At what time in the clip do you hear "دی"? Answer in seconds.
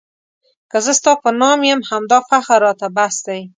3.25-3.41